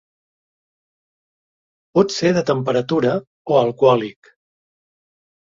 [1.99, 3.13] Pot ser de temperatura
[3.57, 4.35] o alcohòlic.